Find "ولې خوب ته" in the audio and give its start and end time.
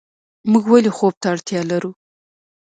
0.71-1.27